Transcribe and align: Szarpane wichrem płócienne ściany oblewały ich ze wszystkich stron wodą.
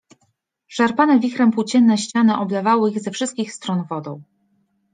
Szarpane 0.67 1.17
wichrem 1.19 1.51
płócienne 1.51 1.97
ściany 1.97 2.37
oblewały 2.37 2.91
ich 2.91 2.99
ze 2.99 3.11
wszystkich 3.11 3.53
stron 3.53 3.83
wodą. 3.89 4.23